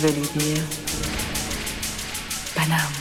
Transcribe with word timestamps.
nouvelle 0.00 0.22
lumière. 0.34 0.64
Paname. 2.54 2.99